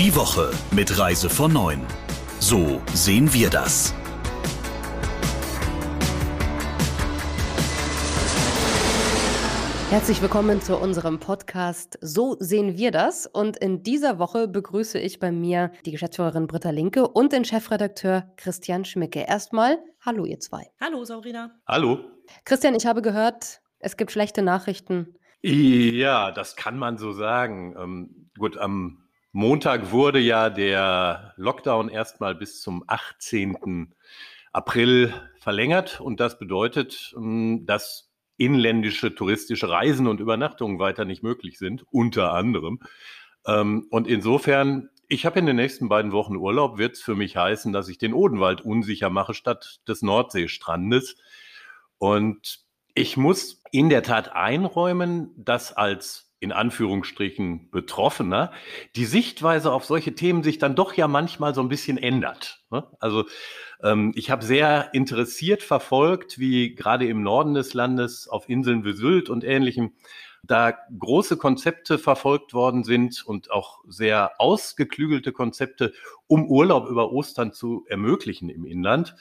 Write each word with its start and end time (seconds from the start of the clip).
Die 0.00 0.16
Woche 0.16 0.50
mit 0.70 0.98
Reise 0.98 1.28
von 1.28 1.52
9. 1.52 1.78
So 2.38 2.80
sehen 2.94 3.30
wir 3.34 3.50
das. 3.50 3.94
Herzlich 9.90 10.22
willkommen 10.22 10.62
zu 10.62 10.78
unserem 10.78 11.18
Podcast 11.18 11.98
So 12.00 12.34
sehen 12.40 12.78
wir 12.78 12.92
das. 12.92 13.26
Und 13.26 13.58
in 13.58 13.82
dieser 13.82 14.18
Woche 14.18 14.48
begrüße 14.48 14.98
ich 14.98 15.18
bei 15.18 15.30
mir 15.30 15.70
die 15.84 15.90
Geschäftsführerin 15.90 16.46
Britta 16.46 16.70
Linke 16.70 17.06
und 17.06 17.34
den 17.34 17.44
Chefredakteur 17.44 18.32
Christian 18.38 18.86
Schmicke. 18.86 19.26
Erstmal, 19.28 19.80
hallo 20.00 20.24
ihr 20.24 20.40
zwei. 20.40 20.70
Hallo 20.80 21.04
Saurina. 21.04 21.50
Hallo. 21.68 21.98
Christian, 22.46 22.74
ich 22.74 22.86
habe 22.86 23.02
gehört, 23.02 23.60
es 23.80 23.98
gibt 23.98 24.12
schlechte 24.12 24.40
Nachrichten. 24.40 25.14
Ja, 25.42 26.30
das 26.30 26.56
kann 26.56 26.78
man 26.78 26.96
so 26.96 27.12
sagen. 27.12 27.74
Ähm, 27.78 28.30
gut, 28.38 28.56
am 28.56 29.09
Montag 29.32 29.92
wurde 29.92 30.18
ja 30.18 30.50
der 30.50 31.34
Lockdown 31.36 31.88
erstmal 31.88 32.34
bis 32.34 32.60
zum 32.60 32.82
18. 32.88 33.94
April 34.52 35.14
verlängert 35.38 36.00
und 36.00 36.18
das 36.18 36.38
bedeutet, 36.38 37.14
ähm, 37.16 37.64
dass 37.64 38.10
inländische 38.36 39.14
touristische 39.14 39.68
Reisen 39.68 40.06
und 40.06 40.18
Übernachtungen 40.18 40.78
weiter 40.78 41.04
nicht 41.04 41.22
möglich 41.22 41.58
sind, 41.58 41.84
unter 41.90 42.32
anderem. 42.32 42.80
Ähm, 43.46 43.86
und 43.90 44.08
insofern, 44.08 44.88
ich 45.08 45.26
habe 45.26 45.38
in 45.38 45.46
den 45.46 45.56
nächsten 45.56 45.88
beiden 45.88 46.10
Wochen 46.10 46.36
Urlaub, 46.36 46.78
wird 46.78 46.96
es 46.96 47.02
für 47.02 47.14
mich 47.14 47.36
heißen, 47.36 47.72
dass 47.72 47.88
ich 47.88 47.98
den 47.98 48.14
Odenwald 48.14 48.62
unsicher 48.62 49.10
mache 49.10 49.34
statt 49.34 49.80
des 49.86 50.02
Nordseestrandes. 50.02 51.16
Und 51.98 52.64
ich 52.94 53.16
muss 53.16 53.62
in 53.70 53.90
der 53.90 54.02
Tat 54.02 54.32
einräumen, 54.32 55.32
dass 55.36 55.72
als 55.72 56.29
in 56.40 56.52
Anführungsstrichen 56.52 57.70
Betroffener, 57.70 58.50
die 58.96 59.04
Sichtweise 59.04 59.72
auf 59.72 59.84
solche 59.84 60.14
Themen 60.14 60.42
sich 60.42 60.58
dann 60.58 60.74
doch 60.74 60.94
ja 60.94 61.06
manchmal 61.06 61.54
so 61.54 61.60
ein 61.60 61.68
bisschen 61.68 61.98
ändert. 61.98 62.64
Ne? 62.70 62.86
Also 62.98 63.26
ähm, 63.82 64.12
ich 64.16 64.30
habe 64.30 64.44
sehr 64.44 64.92
interessiert 64.94 65.62
verfolgt, 65.62 66.38
wie 66.38 66.74
gerade 66.74 67.06
im 67.06 67.22
Norden 67.22 67.54
des 67.54 67.74
Landes 67.74 68.26
auf 68.26 68.48
Inseln 68.48 68.84
wie 68.84 68.94
Sylt 68.94 69.28
und 69.28 69.44
ähnlichem 69.44 69.92
da 70.42 70.72
große 70.98 71.36
Konzepte 71.36 71.98
verfolgt 71.98 72.54
worden 72.54 72.84
sind 72.84 73.22
und 73.26 73.50
auch 73.50 73.80
sehr 73.86 74.32
ausgeklügelte 74.38 75.32
Konzepte, 75.32 75.92
um 76.26 76.46
Urlaub 76.46 76.88
über 76.88 77.12
Ostern 77.12 77.52
zu 77.52 77.84
ermöglichen 77.88 78.48
im 78.48 78.64
Inland. 78.64 79.14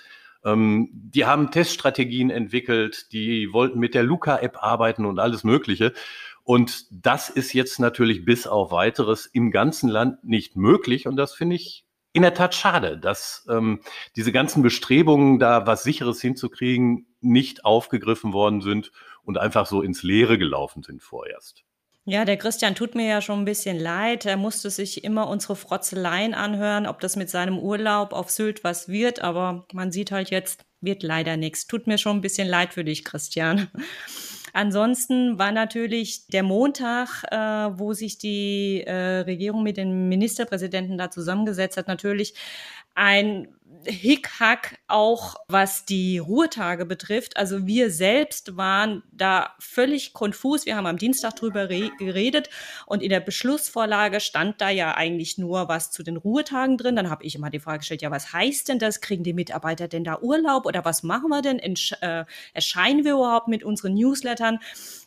Ähm, 0.45 0.89
die 0.93 1.25
haben 1.25 1.51
Teststrategien 1.51 2.29
entwickelt, 2.29 3.11
die 3.11 3.51
wollten 3.51 3.79
mit 3.79 3.93
der 3.93 4.03
Luca-App 4.03 4.63
arbeiten 4.63 5.05
und 5.05 5.19
alles 5.19 5.43
Mögliche. 5.43 5.93
Und 6.43 6.85
das 6.91 7.29
ist 7.29 7.53
jetzt 7.53 7.79
natürlich 7.79 8.25
bis 8.25 8.47
auf 8.47 8.71
weiteres 8.71 9.25
im 9.25 9.51
ganzen 9.51 9.89
Land 9.89 10.23
nicht 10.23 10.55
möglich. 10.55 11.07
Und 11.07 11.15
das 11.15 11.33
finde 11.33 11.55
ich 11.55 11.85
in 12.11 12.23
der 12.23 12.33
Tat 12.33 12.55
schade, 12.55 12.97
dass 12.97 13.45
ähm, 13.49 13.81
diese 14.15 14.31
ganzen 14.31 14.63
Bestrebungen, 14.63 15.39
da 15.39 15.67
was 15.67 15.83
Sicheres 15.83 16.21
hinzukriegen, 16.21 17.07
nicht 17.21 17.65
aufgegriffen 17.65 18.33
worden 18.33 18.61
sind 18.61 18.91
und 19.23 19.37
einfach 19.37 19.67
so 19.67 19.81
ins 19.81 20.01
Leere 20.01 20.37
gelaufen 20.37 20.81
sind 20.81 21.03
vorerst. 21.03 21.63
Ja, 22.05 22.25
der 22.25 22.37
Christian 22.37 22.73
tut 22.73 22.95
mir 22.95 23.07
ja 23.07 23.21
schon 23.21 23.39
ein 23.39 23.45
bisschen 23.45 23.77
leid. 23.77 24.25
Er 24.25 24.37
musste 24.37 24.71
sich 24.71 25.03
immer 25.03 25.27
unsere 25.27 25.55
Frotzeleien 25.55 26.33
anhören, 26.33 26.87
ob 26.87 26.99
das 27.01 27.15
mit 27.15 27.29
seinem 27.29 27.59
Urlaub 27.59 28.13
auf 28.13 28.31
Sylt 28.31 28.63
was 28.63 28.87
wird. 28.87 29.21
Aber 29.21 29.67
man 29.73 29.91
sieht 29.91 30.11
halt 30.11 30.31
jetzt, 30.31 30.65
wird 30.81 31.03
leider 31.03 31.37
nichts. 31.37 31.67
Tut 31.67 31.85
mir 31.85 31.99
schon 31.99 32.17
ein 32.17 32.21
bisschen 32.21 32.47
leid 32.47 32.73
für 32.73 32.83
dich, 32.83 33.05
Christian. 33.05 33.67
Ansonsten 34.53 35.37
war 35.37 35.51
natürlich 35.51 36.27
der 36.27 36.43
Montag, 36.43 37.23
äh, 37.31 37.37
wo 37.79 37.93
sich 37.93 38.17
die 38.17 38.83
äh, 38.85 39.21
Regierung 39.21 39.63
mit 39.63 39.77
den 39.77 40.09
Ministerpräsidenten 40.09 40.97
da 40.97 41.11
zusammengesetzt 41.11 41.77
hat, 41.77 41.87
natürlich 41.87 42.33
ein 42.99 43.47
Hickhack 43.85 44.77
auch 44.89 45.37
was 45.47 45.85
die 45.85 46.17
Ruhetage 46.17 46.85
betrifft. 46.85 47.37
Also 47.37 47.65
wir 47.65 47.91
selbst 47.91 48.57
waren 48.57 49.03
da 49.13 49.55
völlig 49.57 50.11
konfus. 50.11 50.65
Wir 50.65 50.75
haben 50.75 50.85
am 50.85 50.97
Dienstag 50.97 51.37
drüber 51.37 51.67
geredet 51.67 52.49
und 52.85 53.01
in 53.01 53.09
der 53.09 53.21
Beschlussvorlage 53.21 54.19
stand 54.19 54.59
da 54.59 54.69
ja 54.69 54.95
eigentlich 54.95 55.37
nur 55.37 55.69
was 55.69 55.91
zu 55.91 56.03
den 56.03 56.17
Ruhetagen 56.17 56.77
drin. 56.77 56.97
Dann 56.97 57.09
habe 57.09 57.23
ich 57.23 57.35
immer 57.35 57.49
die 57.49 57.61
Frage 57.61 57.79
gestellt, 57.79 58.01
ja, 58.01 58.11
was 58.11 58.33
heißt 58.33 58.67
denn 58.67 58.79
das? 58.79 58.99
Kriegen 58.99 59.23
die 59.23 59.33
Mitarbeiter 59.33 59.87
denn 59.87 60.03
da 60.03 60.19
Urlaub 60.19 60.65
oder 60.65 60.83
was 60.83 61.01
machen 61.01 61.29
wir 61.29 61.41
denn? 61.41 61.57
Entsch 61.57 61.93
äh, 62.01 62.25
erscheinen 62.53 63.05
wir 63.05 63.13
überhaupt 63.13 63.47
mit 63.47 63.63
unseren 63.63 63.93
Newslettern? 63.93 64.59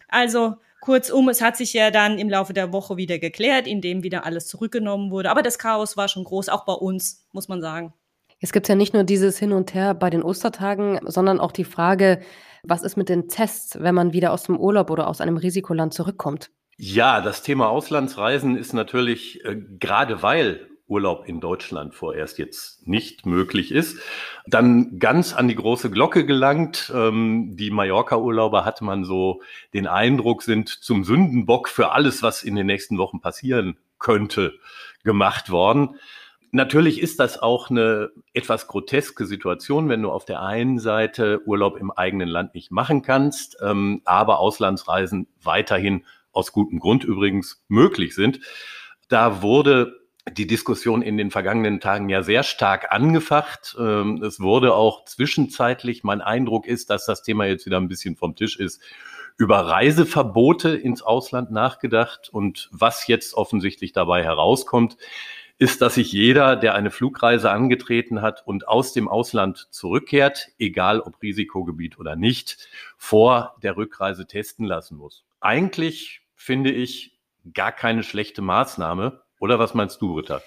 Also 0.09 0.57
Kurzum, 0.83 1.29
es 1.29 1.41
hat 1.41 1.57
sich 1.57 1.73
ja 1.73 1.93
dann 1.93 2.19
im 2.19 2.29
Laufe 2.29 2.53
der 2.53 2.73
Woche 2.73 2.97
wieder 2.97 3.21
geklärt, 3.21 3.69
indem 3.69 4.03
wieder 4.03 4.27
alles 4.27 4.49
zurückgenommen 4.49 5.13
wurde. 5.13 5.31
Aber 5.31 5.43
das 5.43 5.59
Chaos 5.59 5.97
war 5.97 6.09
schon 6.09 6.25
groß, 6.25 6.49
auch 6.49 6.65
bei 6.65 6.73
uns, 6.73 7.25
muss 7.33 7.49
man 7.49 7.61
sagen. 7.61 7.95
Es 8.41 8.53
gibt 8.53 8.69
ja 8.69 8.75
nicht 8.75 8.93
nur 8.93 9.05
dieses 9.05 9.39
Hin 9.39 9.53
und 9.53 9.75
Her 9.75 9.95
bei 9.95 10.11
den 10.11 10.25
Ostertagen, 10.25 10.99
sondern 11.07 11.39
auch 11.39 11.53
die 11.53 11.65
Frage, 11.65 12.21
was 12.65 12.83
ist 12.83 12.97
mit 12.97 13.09
den 13.09 13.29
Tests, 13.29 13.81
wenn 13.81 13.95
man 13.95 14.13
wieder 14.13 14.33
aus 14.33 14.43
dem 14.43 14.59
Urlaub 14.59 14.91
oder 14.91 15.07
aus 15.07 15.21
einem 15.21 15.37
Risikoland 15.37 15.95
zurückkommt? 15.95 16.51
Ja, 16.77 17.21
das 17.21 17.43
Thema 17.45 17.69
Auslandsreisen 17.69 18.57
ist 18.57 18.73
natürlich 18.73 19.45
äh, 19.45 19.55
gerade 19.79 20.21
weil 20.23 20.67
Urlaub 20.93 21.27
in 21.27 21.41
Deutschland 21.41 21.95
vorerst 21.95 22.39
jetzt 22.39 22.87
nicht 22.87 23.25
möglich 23.25 23.73
ist, 23.73 23.99
dann 24.47 24.99
ganz 24.99 25.33
an 25.33 25.49
die 25.49 25.55
große 25.55 25.91
Glocke 25.91 26.27
gelangt. 26.27 26.93
Ähm, 26.95 27.57
die 27.57 27.71
Mallorca-Urlauber 27.71 28.67
hatte 28.67 28.85
man 28.85 29.05
so 29.05 29.41
den 29.73 29.87
Eindruck, 29.87 30.43
sind 30.43 30.69
zum 30.69 31.03
Sündenbock 31.03 31.71
für 31.71 31.93
alles, 31.93 32.23
was 32.23 32.43
in 32.43 32.55
den 32.55 32.67
nächsten 32.67 32.99
Wochen 32.99 33.21
passieren 33.21 33.79
könnte, 33.99 34.53
gemacht 35.03 35.49
worden. 35.49 35.97
Natürlich 36.51 37.01
ist 37.01 37.19
das 37.19 37.41
auch 37.41 37.71
eine 37.71 38.11
etwas 38.35 38.67
groteske 38.67 39.25
Situation, 39.25 39.89
wenn 39.89 40.03
du 40.03 40.11
auf 40.11 40.27
der 40.27 40.43
einen 40.43 40.79
Seite 40.79 41.41
Urlaub 41.47 41.79
im 41.79 41.91
eigenen 41.91 42.29
Land 42.29 42.55
nicht 42.55 42.71
machen 42.71 43.01
kannst, 43.01 43.57
ähm, 43.63 44.03
aber 44.05 44.39
Auslandsreisen 44.41 45.29
weiterhin 45.43 46.05
aus 46.33 46.53
gutem 46.53 46.79
Grund 46.79 47.05
übrigens 47.05 47.65
möglich 47.69 48.15
sind. 48.15 48.41
Da 49.09 49.41
wurde 49.41 50.02
die 50.31 50.47
Diskussion 50.47 51.03
in 51.03 51.17
den 51.17 51.31
vergangenen 51.31 51.81
Tagen 51.81 52.09
ja 52.09 52.23
sehr 52.23 52.43
stark 52.43 52.93
angefacht. 52.93 53.77
Ähm, 53.79 54.23
es 54.23 54.41
wurde 54.41 54.75
auch 54.75 55.05
zwischenzeitlich, 55.05 56.05
mein 56.05 56.21
Eindruck 56.21 56.67
ist, 56.67 56.91
dass 56.91 57.07
das 57.07 57.23
Thema 57.23 57.47
jetzt 57.47 57.67
wieder 57.67 57.79
ein 57.79 57.89
bisschen 57.89 58.17
vom 58.17 58.37
Tisch 58.37 58.59
ist, 58.59 58.81
über 59.37 59.67
Reiseverbote 59.67 60.71
ins 60.77 61.03
Ausland 61.03 61.51
nachgedacht 61.51 62.29
und 62.31 62.69
was 62.71 63.07
jetzt 63.07 63.35
offensichtlich 63.35 63.93
dabei 63.93 64.23
herauskommt, 64.23 64.97
ist, 65.59 65.81
dass 65.81 65.95
sich 65.95 66.13
jeder, 66.13 66.57
der 66.57 66.75
eine 66.75 66.91
Flugreise 66.91 67.51
angetreten 67.51 68.21
hat 68.21 68.47
und 68.47 68.69
aus 68.69 68.93
dem 68.93 69.09
Ausland 69.09 69.69
zurückkehrt, 69.71 70.49
egal 70.59 71.01
ob 71.01 71.23
Risikogebiet 71.23 71.99
oder 71.99 72.17
nicht, 72.17 72.69
vor 72.97 73.57
der 73.63 73.77
Rückreise 73.77 74.27
testen 74.27 74.67
lassen 74.67 74.97
muss. 74.97 75.25
Eigentlich 75.41 76.23
finde 76.35 76.73
ich 76.73 77.19
gar 77.55 77.73
keine 77.73 78.03
schlechte 78.03 78.43
Maßnahme. 78.43 79.23
Oder 79.43 79.59
was 79.59 79.75
meinst 79.75 80.01
du, 80.01 80.15
Britta? 80.15 80.41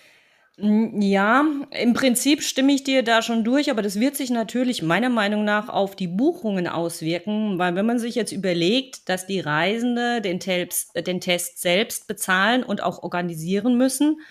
Ja, 0.57 1.43
im 1.71 1.93
Prinzip 1.93 2.41
stimme 2.41 2.71
ich 2.71 2.85
dir 2.85 3.03
da 3.03 3.21
schon 3.21 3.43
durch, 3.43 3.69
aber 3.69 3.81
das 3.81 3.99
wird 3.99 4.15
sich 4.15 4.29
natürlich 4.29 4.81
meiner 4.81 5.09
Meinung 5.09 5.43
nach 5.43 5.67
auf 5.67 5.97
die 5.97 6.07
Buchungen 6.07 6.69
auswirken, 6.69 7.59
weil 7.59 7.75
wenn 7.75 7.85
man 7.85 7.99
sich 7.99 8.15
jetzt 8.15 8.31
überlegt, 8.31 9.09
dass 9.09 9.27
die 9.27 9.41
Reisende 9.41 10.21
den, 10.21 10.39
Telps, 10.39 10.93
den 10.93 11.19
Test 11.19 11.61
selbst 11.61 12.07
bezahlen 12.07 12.63
und 12.63 12.81
auch 12.81 13.03
organisieren 13.03 13.77
müssen, 13.77 14.21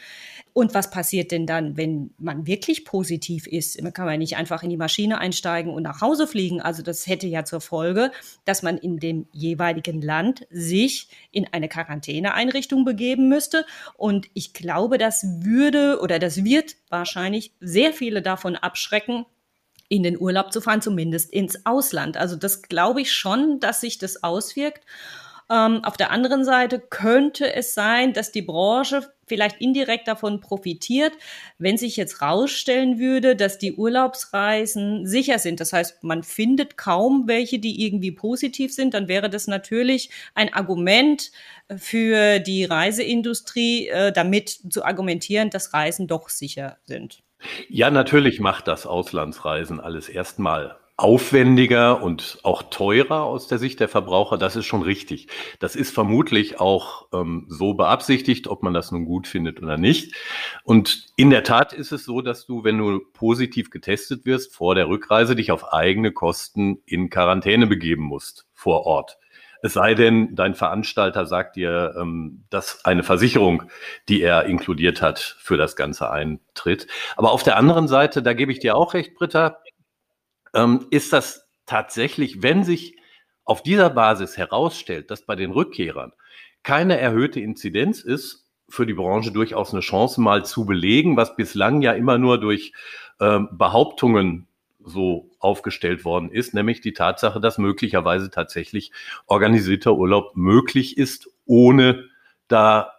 und 0.54 0.72
was 0.72 0.88
passiert 0.88 1.32
denn 1.32 1.48
dann, 1.48 1.76
wenn 1.76 2.14
man 2.16 2.46
wirklich 2.46 2.84
positiv 2.84 3.48
ist? 3.48 3.82
Man 3.82 3.92
kann 3.92 4.08
ja 4.08 4.16
nicht 4.16 4.36
einfach 4.36 4.62
in 4.62 4.70
die 4.70 4.76
Maschine 4.76 5.18
einsteigen 5.18 5.74
und 5.74 5.82
nach 5.82 6.00
Hause 6.00 6.28
fliegen. 6.28 6.62
Also 6.62 6.80
das 6.84 7.08
hätte 7.08 7.26
ja 7.26 7.44
zur 7.44 7.60
Folge, 7.60 8.12
dass 8.44 8.62
man 8.62 8.78
in 8.78 9.00
dem 9.00 9.26
jeweiligen 9.32 10.00
Land 10.00 10.46
sich 10.50 11.08
in 11.32 11.48
eine 11.52 11.68
Quarantäneeinrichtung 11.68 12.84
begeben 12.84 13.28
müsste. 13.28 13.66
Und 13.96 14.28
ich 14.32 14.52
glaube, 14.52 14.96
das 14.96 15.26
würde 15.40 15.98
oder 16.00 16.20
das 16.20 16.44
wird 16.44 16.76
wahrscheinlich 16.88 17.52
sehr 17.58 17.92
viele 17.92 18.22
davon 18.22 18.54
abschrecken, 18.54 19.26
in 19.88 20.04
den 20.04 20.20
Urlaub 20.20 20.52
zu 20.52 20.60
fahren, 20.60 20.80
zumindest 20.80 21.32
ins 21.32 21.66
Ausland. 21.66 22.16
Also 22.16 22.36
das 22.36 22.62
glaube 22.62 23.00
ich 23.00 23.12
schon, 23.12 23.58
dass 23.58 23.80
sich 23.80 23.98
das 23.98 24.22
auswirkt. 24.22 24.86
Ähm, 25.50 25.84
auf 25.84 25.96
der 25.96 26.12
anderen 26.12 26.44
Seite 26.44 26.78
könnte 26.78 27.52
es 27.52 27.74
sein, 27.74 28.12
dass 28.12 28.30
die 28.30 28.42
Branche 28.42 29.12
vielleicht 29.26 29.60
indirekt 29.60 30.08
davon 30.08 30.40
profitiert, 30.40 31.12
wenn 31.58 31.76
sich 31.76 31.96
jetzt 31.96 32.22
rausstellen 32.22 32.98
würde, 32.98 33.36
dass 33.36 33.58
die 33.58 33.74
Urlaubsreisen 33.74 35.06
sicher 35.06 35.38
sind. 35.38 35.60
Das 35.60 35.72
heißt, 35.72 36.04
man 36.04 36.22
findet 36.22 36.76
kaum 36.76 37.24
welche, 37.26 37.58
die 37.58 37.84
irgendwie 37.84 38.12
positiv 38.12 38.72
sind. 38.72 38.94
Dann 38.94 39.08
wäre 39.08 39.30
das 39.30 39.46
natürlich 39.46 40.10
ein 40.34 40.52
Argument 40.52 41.30
für 41.76 42.38
die 42.38 42.64
Reiseindustrie, 42.64 43.88
äh, 43.88 44.12
damit 44.12 44.60
zu 44.70 44.84
argumentieren, 44.84 45.50
dass 45.50 45.72
Reisen 45.72 46.06
doch 46.06 46.28
sicher 46.28 46.78
sind. 46.84 47.22
Ja, 47.68 47.90
natürlich 47.90 48.40
macht 48.40 48.68
das 48.68 48.86
Auslandsreisen 48.86 49.80
alles 49.80 50.08
erstmal 50.08 50.76
aufwendiger 50.96 52.02
und 52.02 52.38
auch 52.44 52.62
teurer 52.62 53.24
aus 53.24 53.48
der 53.48 53.58
Sicht 53.58 53.80
der 53.80 53.88
Verbraucher, 53.88 54.38
das 54.38 54.54
ist 54.54 54.66
schon 54.66 54.82
richtig. 54.82 55.26
Das 55.58 55.74
ist 55.74 55.92
vermutlich 55.92 56.60
auch 56.60 57.08
ähm, 57.12 57.46
so 57.48 57.74
beabsichtigt, 57.74 58.46
ob 58.46 58.62
man 58.62 58.74
das 58.74 58.92
nun 58.92 59.04
gut 59.04 59.26
findet 59.26 59.60
oder 59.60 59.76
nicht. 59.76 60.14
Und 60.62 61.06
in 61.16 61.30
der 61.30 61.42
Tat 61.42 61.72
ist 61.72 61.90
es 61.90 62.04
so, 62.04 62.20
dass 62.20 62.46
du, 62.46 62.62
wenn 62.62 62.78
du 62.78 63.00
positiv 63.12 63.70
getestet 63.70 64.24
wirst, 64.24 64.54
vor 64.54 64.76
der 64.76 64.88
Rückreise 64.88 65.34
dich 65.34 65.50
auf 65.50 65.72
eigene 65.72 66.12
Kosten 66.12 66.78
in 66.86 67.10
Quarantäne 67.10 67.66
begeben 67.66 68.04
musst 68.04 68.46
vor 68.52 68.86
Ort. 68.86 69.18
Es 69.64 69.72
sei 69.72 69.94
denn, 69.94 70.36
dein 70.36 70.54
Veranstalter 70.54 71.24
sagt 71.24 71.56
dir, 71.56 71.94
ähm, 71.98 72.44
dass 72.50 72.84
eine 72.84 73.02
Versicherung, 73.02 73.62
die 74.10 74.20
er 74.20 74.44
inkludiert 74.44 75.00
hat, 75.00 75.18
für 75.18 75.56
das 75.56 75.74
Ganze 75.74 76.10
eintritt. 76.10 76.86
Aber 77.16 77.32
auf 77.32 77.42
der 77.42 77.56
anderen 77.56 77.88
Seite, 77.88 78.22
da 78.22 78.34
gebe 78.34 78.52
ich 78.52 78.58
dir 78.58 78.76
auch 78.76 78.92
recht, 78.92 79.14
Britta, 79.14 79.62
ähm, 80.54 80.86
ist 80.90 81.12
das 81.12 81.48
tatsächlich, 81.66 82.42
wenn 82.42 82.64
sich 82.64 82.96
auf 83.44 83.62
dieser 83.62 83.90
Basis 83.90 84.36
herausstellt, 84.36 85.10
dass 85.10 85.26
bei 85.26 85.36
den 85.36 85.50
Rückkehrern 85.50 86.12
keine 86.62 86.98
erhöhte 86.98 87.40
Inzidenz 87.40 88.00
ist, 88.00 88.44
für 88.68 88.86
die 88.86 88.94
Branche 88.94 89.30
durchaus 89.30 89.72
eine 89.72 89.80
Chance 89.80 90.20
mal 90.20 90.44
zu 90.44 90.64
belegen, 90.64 91.16
was 91.16 91.36
bislang 91.36 91.82
ja 91.82 91.92
immer 91.92 92.18
nur 92.18 92.40
durch 92.40 92.72
ähm, 93.20 93.48
Behauptungen 93.52 94.48
so 94.82 95.30
aufgestellt 95.38 96.04
worden 96.04 96.30
ist, 96.30 96.54
nämlich 96.54 96.80
die 96.80 96.92
Tatsache, 96.92 97.40
dass 97.40 97.58
möglicherweise 97.58 98.30
tatsächlich 98.30 98.92
organisierter 99.26 99.94
Urlaub 99.94 100.36
möglich 100.36 100.98
ist, 100.98 101.28
ohne 101.46 102.08
da 102.48 102.92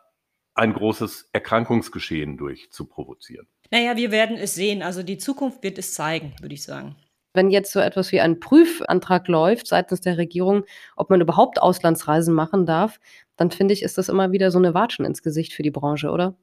ein 0.54 0.74
großes 0.74 1.30
Erkrankungsgeschehen 1.34 2.38
durch 2.38 2.72
zu 2.72 2.86
provozieren. 2.86 3.48
Naja, 3.72 3.98
wir 3.98 4.12
werden 4.12 4.38
es 4.38 4.56
sehen. 4.56 4.82
Also 4.82 5.04
die 5.04 5.18
Zukunft 5.18 5.64
wird 5.64 5.78
es 5.78 5.94
zeigen, 5.94 6.34
würde 6.40 6.56
ich 6.56 6.64
sagen. 6.64 6.96
Wenn 7.36 7.50
jetzt 7.50 7.72
so 7.72 7.80
etwas 7.80 8.12
wie 8.12 8.22
ein 8.22 8.40
Prüfantrag 8.40 9.28
läuft 9.28 9.68
seitens 9.68 10.02
der 10.02 10.18
Regierung, 10.18 10.64
ob 10.96 11.10
man 11.10 11.22
überhaupt 11.22 11.62
Auslandsreisen 11.62 12.34
machen 12.34 12.66
darf, 12.66 13.00
dann 13.38 13.52
finde 13.52 13.74
ich, 13.74 13.84
ist 13.84 13.98
das 13.98 14.10
immer 14.10 14.32
wieder 14.32 14.52
so 14.52 14.58
eine 14.58 14.74
Watschen 14.74 15.06
ins 15.06 15.22
Gesicht 15.22 15.54
für 15.54 15.64
die 15.64 15.72
Branche, 15.72 16.10
oder? 16.10 16.36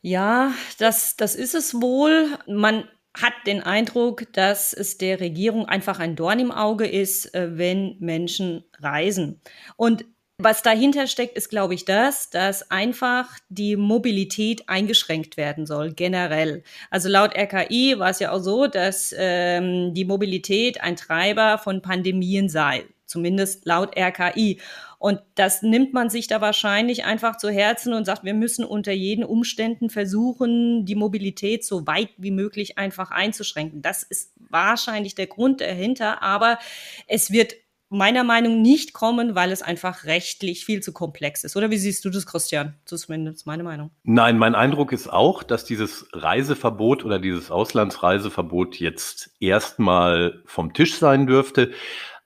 Ja, 0.00 0.52
das, 0.78 1.16
das 1.16 1.34
ist 1.34 1.54
es 1.54 1.80
wohl. 1.80 2.28
Man 2.46 2.84
hat 3.14 3.32
den 3.46 3.62
Eindruck, 3.62 4.32
dass 4.32 4.72
es 4.72 4.98
der 4.98 5.20
Regierung 5.20 5.66
einfach 5.66 5.98
ein 5.98 6.16
Dorn 6.16 6.38
im 6.38 6.52
Auge 6.52 6.86
ist, 6.86 7.34
äh, 7.34 7.58
wenn 7.58 7.96
Menschen 7.98 8.64
reisen. 8.78 9.40
Und 9.76 10.04
was 10.40 10.62
dahinter 10.62 11.08
steckt, 11.08 11.36
ist, 11.36 11.48
glaube 11.48 11.74
ich, 11.74 11.84
das, 11.84 12.30
dass 12.30 12.70
einfach 12.70 13.28
die 13.48 13.74
Mobilität 13.74 14.68
eingeschränkt 14.68 15.36
werden 15.36 15.66
soll, 15.66 15.92
generell. 15.92 16.62
Also 16.90 17.08
laut 17.08 17.36
RKI 17.36 17.98
war 17.98 18.10
es 18.10 18.20
ja 18.20 18.30
auch 18.30 18.38
so, 18.38 18.68
dass 18.68 19.12
ähm, 19.18 19.94
die 19.94 20.04
Mobilität 20.04 20.80
ein 20.80 20.94
Treiber 20.94 21.58
von 21.58 21.82
Pandemien 21.82 22.48
sei, 22.48 22.84
zumindest 23.04 23.66
laut 23.66 23.96
RKI. 23.98 24.60
Und 25.00 25.20
das 25.34 25.62
nimmt 25.62 25.92
man 25.92 26.08
sich 26.08 26.28
da 26.28 26.40
wahrscheinlich 26.40 27.04
einfach 27.04 27.36
zu 27.36 27.50
Herzen 27.50 27.92
und 27.92 28.04
sagt, 28.04 28.22
wir 28.22 28.34
müssen 28.34 28.64
unter 28.64 28.92
jeden 28.92 29.24
Umständen 29.24 29.90
versuchen, 29.90 30.84
die 30.84 30.94
Mobilität 30.94 31.64
so 31.64 31.84
weit 31.88 32.10
wie 32.16 32.30
möglich 32.30 32.78
einfach 32.78 33.10
einzuschränken. 33.10 33.82
Das 33.82 34.04
ist 34.04 34.32
wahrscheinlich 34.36 35.16
der 35.16 35.26
Grund 35.26 35.60
dahinter, 35.60 36.22
aber 36.22 36.60
es 37.08 37.32
wird 37.32 37.54
meiner 37.90 38.22
Meinung 38.22 38.60
nicht 38.60 38.92
kommen, 38.92 39.34
weil 39.34 39.50
es 39.50 39.62
einfach 39.62 40.04
rechtlich 40.04 40.64
viel 40.64 40.82
zu 40.82 40.92
komplex 40.92 41.44
ist. 41.44 41.56
Oder 41.56 41.70
wie 41.70 41.78
siehst 41.78 42.04
du 42.04 42.10
das, 42.10 42.26
Christian? 42.26 42.74
Zumindest 42.84 43.46
meine 43.46 43.62
Meinung. 43.62 43.90
Nein, 44.04 44.38
mein 44.38 44.54
Eindruck 44.54 44.92
ist 44.92 45.08
auch, 45.08 45.42
dass 45.42 45.64
dieses 45.64 46.06
Reiseverbot 46.12 47.04
oder 47.04 47.18
dieses 47.18 47.50
Auslandsreiseverbot 47.50 48.76
jetzt 48.76 49.30
erstmal 49.40 50.42
vom 50.44 50.74
Tisch 50.74 50.96
sein 50.96 51.26
dürfte. 51.26 51.72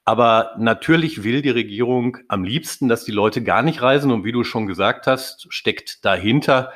Aber 0.05 0.56
natürlich 0.59 1.23
will 1.23 1.43
die 1.43 1.50
Regierung 1.50 2.19
am 2.26 2.43
liebsten, 2.43 2.88
dass 2.88 3.05
die 3.05 3.12
Leute 3.12 3.43
gar 3.43 3.62
nicht 3.62 3.82
reisen. 3.82 4.11
Und 4.11 4.25
wie 4.25 4.32
du 4.32 4.43
schon 4.43 4.67
gesagt 4.67 5.06
hast, 5.06 5.47
steckt 5.50 6.05
dahinter 6.05 6.73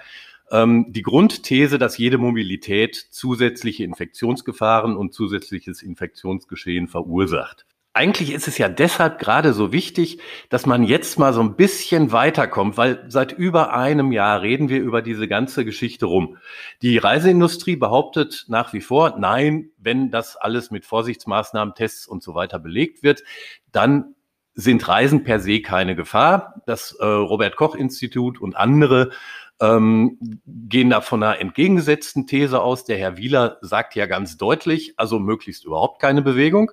ähm, 0.52 0.92
die 0.92 1.02
Grundthese, 1.02 1.78
dass 1.78 1.98
jede 1.98 2.18
Mobilität 2.18 2.94
zusätzliche 2.94 3.82
Infektionsgefahren 3.82 4.96
und 4.96 5.12
zusätzliches 5.12 5.82
Infektionsgeschehen 5.82 6.86
verursacht 6.86 7.65
eigentlich 7.96 8.32
ist 8.32 8.46
es 8.46 8.58
ja 8.58 8.68
deshalb 8.68 9.18
gerade 9.18 9.52
so 9.52 9.72
wichtig, 9.72 10.20
dass 10.50 10.66
man 10.66 10.84
jetzt 10.84 11.18
mal 11.18 11.32
so 11.32 11.40
ein 11.40 11.56
bisschen 11.56 12.12
weiterkommt, 12.12 12.76
weil 12.76 13.04
seit 13.08 13.32
über 13.32 13.72
einem 13.72 14.12
Jahr 14.12 14.42
reden 14.42 14.68
wir 14.68 14.80
über 14.80 15.02
diese 15.02 15.26
ganze 15.26 15.64
Geschichte 15.64 16.06
rum. 16.06 16.36
Die 16.82 16.98
Reiseindustrie 16.98 17.76
behauptet 17.76 18.44
nach 18.48 18.72
wie 18.72 18.82
vor, 18.82 19.16
nein, 19.18 19.70
wenn 19.78 20.10
das 20.10 20.36
alles 20.36 20.70
mit 20.70 20.84
Vorsichtsmaßnahmen, 20.84 21.74
Tests 21.74 22.06
und 22.06 22.22
so 22.22 22.34
weiter 22.34 22.58
belegt 22.58 23.02
wird, 23.02 23.24
dann 23.72 24.14
sind 24.54 24.86
Reisen 24.88 25.24
per 25.24 25.40
se 25.40 25.60
keine 25.60 25.96
Gefahr. 25.96 26.62
Das 26.66 26.92
äh, 26.92 27.04
Robert 27.04 27.56
Koch 27.56 27.74
Institut 27.74 28.40
und 28.40 28.56
andere 28.56 29.10
ähm, 29.60 30.18
gehen 30.46 30.90
da 30.90 31.00
von 31.00 31.22
einer 31.22 31.40
entgegengesetzten 31.40 32.26
These 32.26 32.60
aus. 32.60 32.84
Der 32.84 32.98
Herr 32.98 33.16
Wieler 33.16 33.58
sagt 33.62 33.94
ja 33.94 34.06
ganz 34.06 34.36
deutlich, 34.36 34.94
also 34.98 35.18
möglichst 35.18 35.64
überhaupt 35.64 36.00
keine 36.00 36.22
Bewegung. 36.22 36.72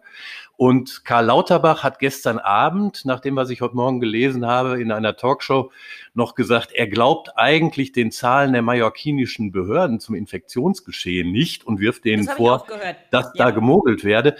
Und 0.55 1.03
Karl 1.03 1.25
Lauterbach 1.25 1.83
hat 1.83 1.99
gestern 1.99 2.37
Abend, 2.37 3.05
nachdem 3.05 3.35
was 3.35 3.49
ich 3.49 3.61
heute 3.61 3.75
Morgen 3.75 3.99
gelesen 3.99 4.45
habe, 4.45 4.79
in 4.81 4.91
einer 4.91 5.15
Talkshow 5.15 5.71
noch 6.13 6.35
gesagt, 6.35 6.71
er 6.73 6.87
glaubt 6.87 7.31
eigentlich 7.37 7.91
den 7.91 8.11
Zahlen 8.11 8.53
der 8.53 8.61
mallorquinischen 8.61 9.51
Behörden 9.51 9.99
zum 9.99 10.13
Infektionsgeschehen 10.13 11.31
nicht 11.31 11.65
und 11.65 11.79
wirft 11.79 12.05
denen 12.05 12.27
das 12.27 12.35
vor, 12.35 12.67
dass 13.09 13.31
ja. 13.33 13.45
da 13.45 13.51
gemogelt 13.51 14.03
werde. 14.03 14.35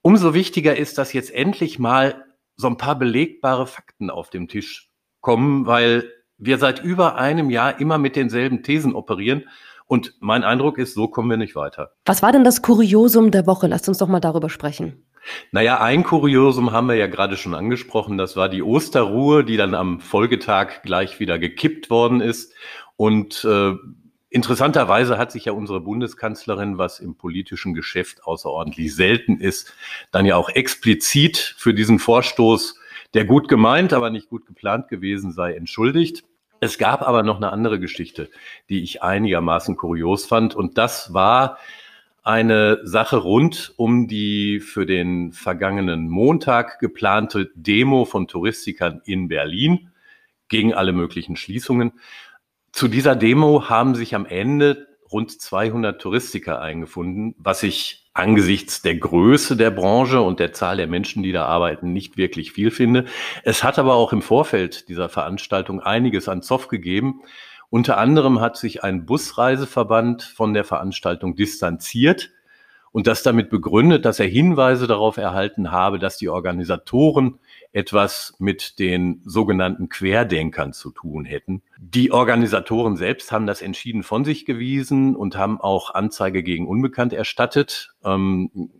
Umso 0.00 0.32
wichtiger 0.32 0.76
ist, 0.76 0.96
dass 0.96 1.12
jetzt 1.12 1.32
endlich 1.32 1.78
mal 1.78 2.24
so 2.56 2.68
ein 2.68 2.76
paar 2.76 2.98
belegbare 2.98 3.66
Fakten 3.66 4.10
auf 4.10 4.30
dem 4.30 4.48
Tisch 4.48 4.90
kommen, 5.20 5.66
weil 5.66 6.10
wir 6.38 6.58
seit 6.58 6.82
über 6.82 7.16
einem 7.16 7.50
Jahr 7.50 7.80
immer 7.80 7.98
mit 7.98 8.16
denselben 8.16 8.62
Thesen 8.62 8.94
operieren. 8.94 9.44
Und 9.86 10.14
mein 10.20 10.44
Eindruck 10.44 10.78
ist, 10.78 10.94
so 10.94 11.08
kommen 11.08 11.30
wir 11.30 11.36
nicht 11.36 11.54
weiter. 11.54 11.92
Was 12.06 12.22
war 12.22 12.32
denn 12.32 12.44
das 12.44 12.62
Kuriosum 12.62 13.30
der 13.30 13.46
Woche? 13.46 13.66
Lasst 13.66 13.88
uns 13.88 13.98
doch 13.98 14.08
mal 14.08 14.20
darüber 14.20 14.48
sprechen. 14.48 15.04
Naja, 15.52 15.80
ein 15.80 16.04
Kuriosum 16.04 16.72
haben 16.72 16.88
wir 16.88 16.96
ja 16.96 17.06
gerade 17.06 17.36
schon 17.36 17.54
angesprochen. 17.54 18.18
Das 18.18 18.36
war 18.36 18.48
die 18.48 18.62
Osterruhe, 18.62 19.44
die 19.44 19.56
dann 19.56 19.74
am 19.74 20.00
Folgetag 20.00 20.82
gleich 20.82 21.20
wieder 21.20 21.38
gekippt 21.38 21.90
worden 21.90 22.20
ist. 22.20 22.52
Und 22.96 23.44
äh, 23.44 23.72
interessanterweise 24.30 25.16
hat 25.18 25.32
sich 25.32 25.46
ja 25.46 25.52
unsere 25.52 25.80
Bundeskanzlerin, 25.80 26.78
was 26.78 27.00
im 27.00 27.16
politischen 27.16 27.74
Geschäft 27.74 28.24
außerordentlich 28.24 28.94
selten 28.94 29.38
ist, 29.38 29.72
dann 30.10 30.26
ja 30.26 30.36
auch 30.36 30.48
explizit 30.48 31.54
für 31.56 31.74
diesen 31.74 31.98
Vorstoß, 31.98 32.78
der 33.14 33.24
gut 33.24 33.48
gemeint, 33.48 33.92
aber 33.92 34.10
nicht 34.10 34.28
gut 34.28 34.46
geplant 34.46 34.88
gewesen 34.88 35.32
sei, 35.32 35.54
entschuldigt. 35.54 36.24
Es 36.60 36.78
gab 36.78 37.02
aber 37.02 37.22
noch 37.22 37.36
eine 37.36 37.52
andere 37.52 37.78
Geschichte, 37.78 38.30
die 38.68 38.82
ich 38.82 39.02
einigermaßen 39.02 39.76
kurios 39.76 40.26
fand. 40.26 40.54
Und 40.54 40.78
das 40.78 41.14
war 41.14 41.58
eine 42.22 42.80
Sache 42.84 43.18
rund 43.18 43.74
um 43.76 44.08
die 44.08 44.60
für 44.60 44.86
den 44.86 45.32
vergangenen 45.32 46.08
Montag 46.08 46.78
geplante 46.78 47.50
Demo 47.54 48.04
von 48.04 48.26
Touristikern 48.28 49.02
in 49.04 49.28
Berlin 49.28 49.90
gegen 50.48 50.74
alle 50.74 50.92
möglichen 50.92 51.36
Schließungen. 51.36 51.92
Zu 52.72 52.88
dieser 52.88 53.14
Demo 53.14 53.68
haben 53.68 53.94
sich 53.94 54.14
am 54.14 54.26
Ende 54.26 54.88
rund 55.10 55.40
200 55.40 56.00
Touristiker 56.00 56.60
eingefunden, 56.60 57.34
was 57.38 57.62
ich 57.62 58.04
angesichts 58.14 58.80
der 58.80 58.96
Größe 58.96 59.56
der 59.56 59.70
Branche 59.70 60.20
und 60.20 60.38
der 60.38 60.52
Zahl 60.52 60.76
der 60.76 60.86
Menschen, 60.86 61.22
die 61.22 61.32
da 61.32 61.46
arbeiten, 61.46 61.92
nicht 61.92 62.16
wirklich 62.16 62.52
viel 62.52 62.70
finde. 62.70 63.06
Es 63.42 63.64
hat 63.64 63.78
aber 63.78 63.94
auch 63.94 64.12
im 64.12 64.22
Vorfeld 64.22 64.88
dieser 64.88 65.08
Veranstaltung 65.08 65.80
einiges 65.80 66.28
an 66.28 66.42
Zoff 66.42 66.68
gegeben. 66.68 67.22
Unter 67.70 67.98
anderem 67.98 68.40
hat 68.40 68.56
sich 68.56 68.84
ein 68.84 69.04
Busreiseverband 69.04 70.22
von 70.22 70.54
der 70.54 70.64
Veranstaltung 70.64 71.34
distanziert 71.34 72.30
und 72.92 73.08
das 73.08 73.24
damit 73.24 73.50
begründet, 73.50 74.04
dass 74.04 74.20
er 74.20 74.28
Hinweise 74.28 74.86
darauf 74.86 75.16
erhalten 75.16 75.72
habe, 75.72 75.98
dass 75.98 76.16
die 76.16 76.28
Organisatoren 76.28 77.40
etwas 77.74 78.34
mit 78.38 78.78
den 78.78 79.20
sogenannten 79.24 79.88
Querdenkern 79.88 80.72
zu 80.72 80.92
tun 80.92 81.24
hätten. 81.24 81.62
Die 81.76 82.12
Organisatoren 82.12 82.96
selbst 82.96 83.32
haben 83.32 83.46
das 83.46 83.62
entschieden 83.62 84.04
von 84.04 84.24
sich 84.24 84.46
gewiesen 84.46 85.16
und 85.16 85.36
haben 85.36 85.60
auch 85.60 85.92
Anzeige 85.92 86.44
gegen 86.44 86.68
Unbekannt 86.68 87.12
erstattet, 87.12 87.92
ähm, 88.04 88.70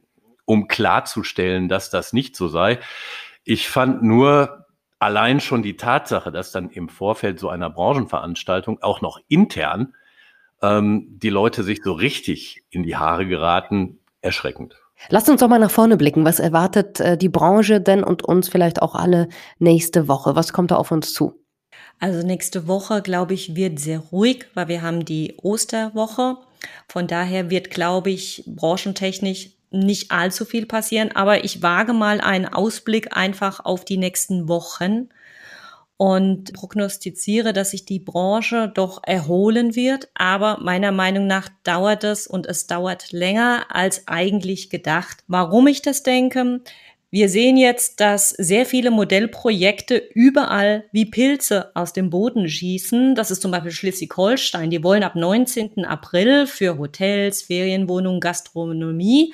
um 0.44 0.68
klarzustellen, 0.68 1.68
dass 1.68 1.90
das 1.90 2.12
nicht 2.12 2.36
so 2.36 2.46
sei. 2.46 2.78
Ich 3.42 3.68
fand 3.68 4.04
nur, 4.04 4.64
allein 5.00 5.40
schon 5.40 5.64
die 5.64 5.76
Tatsache, 5.76 6.30
dass 6.30 6.52
dann 6.52 6.70
im 6.70 6.88
Vorfeld 6.88 7.40
so 7.40 7.48
einer 7.48 7.70
Branchenveranstaltung 7.70 8.80
auch 8.80 9.00
noch 9.00 9.18
intern 9.26 9.94
ähm, 10.62 11.18
die 11.18 11.30
Leute 11.30 11.64
sich 11.64 11.82
so 11.82 11.94
richtig 11.94 12.62
in 12.70 12.84
die 12.84 12.96
Haare 12.96 13.26
geraten, 13.26 13.98
erschreckend. 14.20 14.83
Lasst 15.10 15.28
uns 15.28 15.40
doch 15.40 15.48
mal 15.48 15.58
nach 15.58 15.70
vorne 15.70 15.96
blicken. 15.96 16.24
Was 16.24 16.40
erwartet 16.40 17.00
äh, 17.00 17.16
die 17.16 17.28
Branche 17.28 17.80
denn 17.80 18.04
und 18.04 18.22
uns 18.22 18.48
vielleicht 18.48 18.82
auch 18.82 18.94
alle 18.94 19.28
nächste 19.58 20.08
Woche? 20.08 20.36
Was 20.36 20.52
kommt 20.52 20.70
da 20.70 20.76
auf 20.76 20.90
uns 20.90 21.12
zu? 21.12 21.34
Also 22.00 22.26
nächste 22.26 22.66
Woche, 22.66 23.02
glaube 23.02 23.34
ich, 23.34 23.54
wird 23.54 23.78
sehr 23.78 23.98
ruhig, 23.98 24.46
weil 24.54 24.68
wir 24.68 24.82
haben 24.82 25.04
die 25.04 25.34
Osterwoche. 25.42 26.38
Von 26.88 27.06
daher 27.06 27.50
wird, 27.50 27.70
glaube 27.70 28.10
ich, 28.10 28.44
branchentechnisch 28.46 29.50
nicht 29.70 30.10
allzu 30.10 30.44
viel 30.44 30.66
passieren, 30.66 31.10
aber 31.14 31.44
ich 31.44 31.62
wage 31.62 31.92
mal 31.92 32.20
einen 32.20 32.46
Ausblick 32.46 33.16
einfach 33.16 33.64
auf 33.64 33.84
die 33.84 33.96
nächsten 33.96 34.48
Wochen 34.48 35.08
und 35.96 36.52
prognostiziere, 36.52 37.52
dass 37.52 37.70
sich 37.70 37.84
die 37.84 38.00
Branche 38.00 38.70
doch 38.74 39.00
erholen 39.04 39.76
wird. 39.76 40.08
Aber 40.14 40.58
meiner 40.60 40.92
Meinung 40.92 41.26
nach 41.26 41.48
dauert 41.62 42.04
es 42.04 42.26
und 42.26 42.46
es 42.46 42.66
dauert 42.66 43.12
länger 43.12 43.66
als 43.70 44.08
eigentlich 44.08 44.70
gedacht. 44.70 45.18
Warum 45.28 45.66
ich 45.66 45.82
das 45.82 46.02
denke? 46.02 46.60
Wir 47.10 47.28
sehen 47.28 47.56
jetzt, 47.56 48.00
dass 48.00 48.30
sehr 48.30 48.66
viele 48.66 48.90
Modellprojekte 48.90 50.02
überall 50.14 50.84
wie 50.90 51.06
Pilze 51.06 51.70
aus 51.76 51.92
dem 51.92 52.10
Boden 52.10 52.48
schießen. 52.48 53.14
Das 53.14 53.30
ist 53.30 53.40
zum 53.40 53.52
Beispiel 53.52 53.70
Schleswig-Holstein. 53.70 54.70
Die 54.70 54.82
wollen 54.82 55.04
ab 55.04 55.14
19. 55.14 55.84
April 55.84 56.48
für 56.48 56.76
Hotels, 56.76 57.42
Ferienwohnungen, 57.42 58.18
Gastronomie 58.18 59.32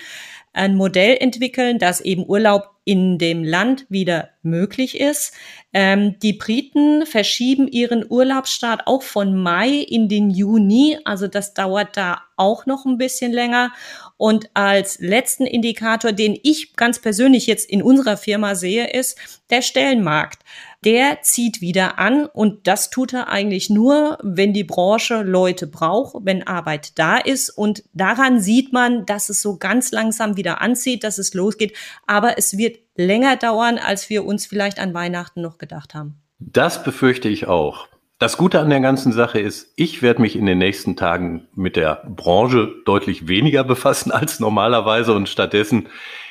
ein 0.53 0.75
Modell 0.75 1.17
entwickeln, 1.21 1.79
dass 1.79 2.01
eben 2.01 2.29
Urlaub 2.29 2.80
in 2.91 3.19
dem 3.19 3.45
Land 3.45 3.87
wieder 3.89 4.31
möglich 4.43 4.99
ist. 4.99 5.33
Ähm, 5.73 6.19
die 6.19 6.33
Briten 6.33 7.07
verschieben 7.07 7.69
ihren 7.69 8.05
Urlaubsstart 8.11 8.89
auch 8.89 9.05
von 9.05 9.41
Mai 9.41 9.69
in 9.69 10.09
den 10.09 10.29
Juni, 10.29 10.99
also 11.05 11.29
das 11.29 11.55
dauert 11.55 11.97
da 11.97 12.23
auch 12.37 12.67
noch 12.67 12.87
ein 12.87 12.99
bisschen 12.99 13.31
länger. 13.31 13.71
Und 14.17 14.51
als 14.55 14.99
letzten 14.99 15.47
Indikator, 15.47 16.11
den 16.11 16.37
ich 16.43 16.75
ganz 16.75 16.99
persönlich 16.99 17.47
jetzt 17.47 17.71
in 17.71 17.81
unserer 17.81 18.17
Firma 18.17 18.57
sehe, 18.57 18.91
ist 18.91 19.17
der 19.51 19.63
Stellenmarkt 19.63 20.43
der 20.85 21.21
zieht 21.23 21.61
wieder 21.61 21.99
an 21.99 22.27
und 22.27 22.67
das 22.67 22.91
tut 22.91 23.13
er 23.13 23.29
eigentlich 23.29 23.69
nur, 23.69 24.19
wenn 24.23 24.53
die 24.53 24.65
Branche 24.65 25.23
Leute 25.23 25.67
braucht, 25.67 26.17
wenn 26.25 26.47
Arbeit 26.47 26.99
da 26.99 27.19
ist 27.19 27.51
und 27.51 27.85
daran 27.93 28.41
sieht 28.41 28.73
man, 28.73 29.05
dass 29.05 29.29
es 29.29 29.43
so 29.43 29.59
ganz 29.59 29.93
langsam 29.93 30.37
wieder 30.37 30.61
anzieht, 30.61 31.05
dass 31.05 31.19
es 31.19 31.35
losgeht, 31.35 31.77
aber 32.07 32.39
es 32.39 32.57
wird 32.57 32.79
länger 32.97 33.37
dauern, 33.37 33.79
als 33.79 34.09
wir 34.09 34.25
uns 34.25 34.47
vielleicht 34.47 34.79
an 34.79 34.95
Weihnachten 34.95 35.43
noch 35.43 35.59
gedacht 35.59 35.95
haben. 35.95 36.21
Das 36.39 36.83
befürchte 36.83 37.29
ich 37.29 37.47
auch. 37.47 37.89
Das 38.19 38.37
Gute 38.37 38.61
an 38.61 38.69
der 38.69 38.81
ganzen 38.81 39.13
Sache 39.13 39.41
ist, 39.41 39.73
ich 39.77 40.03
werde 40.03 40.21
mich 40.21 40.37
in 40.37 40.45
den 40.45 40.59
nächsten 40.59 40.95
Tagen 40.97 41.49
mit 41.55 41.77
der 41.77 42.03
Branche 42.07 42.71
deutlich 42.85 43.29
weniger 43.29 43.65
befassen 43.65 44.13
als 44.13 44.41
normalerweise 44.41 45.15
und 45.15 45.29
stattdessen 45.29 45.89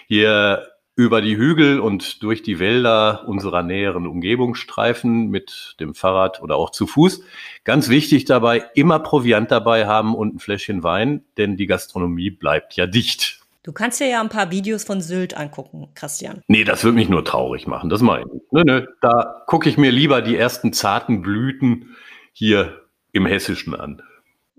hier 0.07 0.67
über 0.99 1.21
die 1.21 1.37
Hügel 1.37 1.79
und 1.79 2.21
durch 2.23 2.43
die 2.43 2.59
Wälder 2.59 3.23
unserer 3.25 3.63
näheren 3.63 4.05
Umgebung 4.05 4.53
streifen 4.53 5.29
mit 5.29 5.77
dem 5.79 5.95
Fahrrad 5.95 6.41
oder 6.41 6.57
auch 6.57 6.71
zu 6.71 6.87
Fuß. 6.87 7.23
Ganz 7.63 7.87
wichtig 7.87 8.25
dabei, 8.25 8.65
immer 8.75 8.99
Proviant 8.99 9.49
dabei 9.49 9.87
haben 9.87 10.13
und 10.13 10.35
ein 10.35 10.39
Fläschchen 10.39 10.83
Wein, 10.83 11.23
denn 11.37 11.55
die 11.55 11.67
Gastronomie 11.67 12.31
bleibt 12.31 12.75
ja 12.75 12.85
dicht. 12.85 13.39
Du 13.63 13.71
kannst 13.71 14.01
dir 14.01 14.09
ja 14.09 14.19
ein 14.19 14.27
paar 14.27 14.51
Videos 14.51 14.83
von 14.83 14.99
Sylt 14.99 15.37
angucken, 15.37 15.87
Christian. 15.95 16.41
Nee, 16.49 16.65
das 16.65 16.83
wird 16.83 16.95
mich 16.95 17.07
nur 17.07 17.23
traurig 17.23 17.65
machen, 17.65 17.89
das 17.89 18.01
meine 18.01 18.25
ich. 18.25 18.41
Nö, 18.51 18.63
nö, 18.65 18.85
da 18.99 19.45
gucke 19.47 19.69
ich 19.69 19.77
mir 19.77 19.91
lieber 19.91 20.21
die 20.21 20.35
ersten 20.35 20.73
zarten 20.73 21.21
Blüten 21.21 21.95
hier 22.33 22.81
im 23.13 23.25
Hessischen 23.25 23.73
an. 23.73 24.01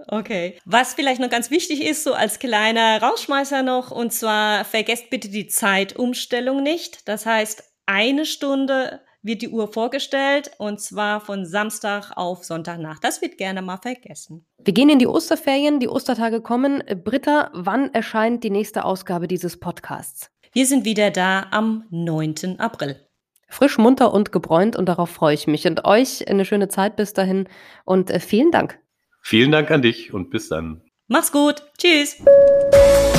Okay. 0.09 0.59
Was 0.65 0.95
vielleicht 0.95 1.21
noch 1.21 1.31
ganz 1.31 1.51
wichtig 1.51 1.85
ist, 1.85 2.05
so 2.05 2.15
als 2.15 2.39
kleiner 2.39 3.01
Rausschmeißer 3.03 3.63
noch, 3.63 3.91
und 3.91 4.13
zwar 4.13 4.65
vergesst 4.65 5.11
bitte 5.11 5.29
die 5.29 5.47
Zeitumstellung 5.47 6.63
nicht. 6.63 7.09
Das 7.09 7.27
heißt, 7.27 7.63
eine 7.87 8.27
Stunde 8.27 9.01
wird 9.23 9.43
die 9.43 9.49
Uhr 9.49 9.69
vorgestellt 9.69 10.51
und 10.59 10.81
zwar 10.81 11.21
von 11.21 11.45
Samstag 11.45 12.13
auf 12.17 12.45
Sonntagnacht. 12.45 13.05
Das 13.05 13.21
wird 13.21 13.37
gerne 13.37 13.63
mal 13.63 13.77
vergessen. 13.77 14.47
Wir 14.59 14.73
gehen 14.73 14.89
in 14.89 14.99
die 14.99 15.07
Osterferien, 15.07 15.81
die 15.81 15.89
Ostertage 15.89 16.41
kommen. 16.41 16.83
Britta, 17.05 17.51
wann 17.53 17.93
erscheint 17.93 18.45
die 18.45 18.51
nächste 18.51 18.85
Ausgabe 18.85 19.29
dieses 19.29 19.59
Podcasts? 19.61 20.31
Wir 20.53 20.67
sind 20.67 20.85
wieder 20.85 21.11
da 21.11 21.47
am 21.51 21.85
9. 21.91 22.59
April. 22.59 23.07
Frisch, 23.49 23.79
munter 23.79 24.13
und 24.13 24.33
gebräunt 24.33 24.77
und 24.77 24.87
darauf 24.87 25.11
freue 25.11 25.35
ich 25.35 25.47
mich. 25.47 25.67
Und 25.67 25.85
euch 25.85 26.27
eine 26.29 26.45
schöne 26.45 26.69
Zeit 26.69 26.97
bis 26.97 27.13
dahin 27.13 27.49
und 27.85 28.11
äh, 28.11 28.21
vielen 28.21 28.51
Dank. 28.51 28.80
Vielen 29.23 29.53
Dank 29.53 29.71
an 29.71 29.83
dich 29.83 30.13
und 30.13 30.31
bis 30.31 30.49
dann. 30.49 30.83
Mach's 31.09 31.33
gut. 31.33 31.63
Tschüss. 31.79 32.17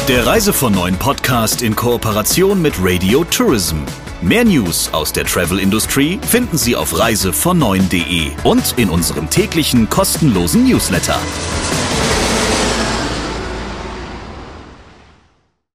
Der 0.07 0.25
Reise 0.25 0.53
von 0.53 0.73
neuen 0.73 0.97
Podcast 0.97 1.61
in 1.61 1.75
Kooperation 1.75 2.61
mit 2.61 2.73
Radio 2.79 3.23
Tourism. 3.23 3.77
Mehr 4.21 4.45
News 4.45 4.91
aus 4.93 5.13
der 5.13 5.25
Travel 5.25 5.59
Industry 5.59 6.19
finden 6.21 6.57
Sie 6.57 6.75
auf 6.75 6.97
reisevon 6.97 7.61
und 8.43 8.77
in 8.77 8.89
unserem 8.89 9.29
täglichen 9.29 9.89
kostenlosen 9.89 10.67
Newsletter. 10.67 11.19